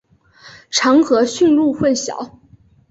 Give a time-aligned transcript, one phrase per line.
[0.71, 2.31] 常和驯鹿混淆。